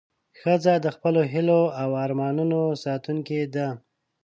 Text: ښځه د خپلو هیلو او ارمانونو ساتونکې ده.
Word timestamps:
ښځه 0.39 0.73
د 0.79 0.87
خپلو 0.95 1.21
هیلو 1.33 1.61
او 1.81 1.89
ارمانونو 2.05 2.61
ساتونکې 2.83 3.41
ده. 3.55 3.67